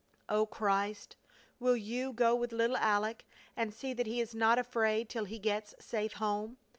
[0.27, 1.15] "Oh Christ,
[1.59, 3.23] will You go with little Aleck
[3.55, 6.57] and see that he is not afraid till he gets safe home?